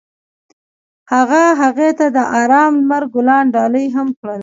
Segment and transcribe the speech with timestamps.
[1.13, 4.39] هغه هغې ته د آرام لمر ګلان ډالۍ هم کړل.